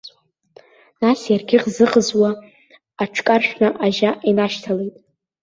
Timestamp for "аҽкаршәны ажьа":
3.03-4.11